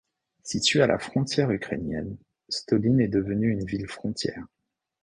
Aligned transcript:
Située 0.41 0.81
à 0.81 0.87
de 0.87 0.93
la 0.93 0.97
frontière 0.97 1.51
ukrainienne, 1.51 2.17
Stoline 2.49 3.01
est 3.01 3.07
devenue 3.07 3.51
une 3.51 3.65
ville-frontière. 3.65 4.43